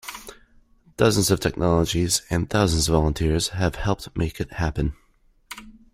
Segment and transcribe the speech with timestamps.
[0.97, 4.95] Dozens of technologists and thousands of volunteers had helped make it happen.